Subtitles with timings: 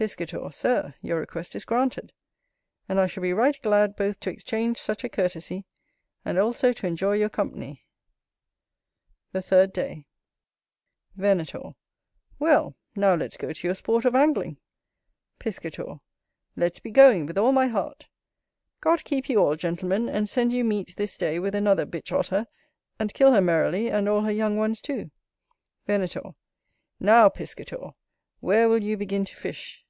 [0.00, 0.50] Piscator.
[0.50, 2.14] Sir, your request is granted;
[2.88, 5.66] and I shall be right glad both to exchange such a courtesy,
[6.24, 7.84] and also to enjoy your company.
[9.32, 10.06] The third day
[11.16, 11.72] Venator.
[12.38, 14.56] Well, now let's go to your sport of Angling.
[15.38, 15.96] Piscator.
[16.56, 18.08] Let's be going, with all my heart.
[18.80, 22.46] God keep you all, Gentlemen; and send you meet, this day, with another Bitch otter,
[22.98, 25.10] and kill her merrily, and all her young ones too.
[25.86, 26.30] Venator.
[26.98, 27.90] NOW, Piscator,
[28.38, 29.84] where will you begin to fish?